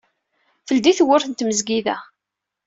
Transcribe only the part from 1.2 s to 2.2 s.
n tmezgida.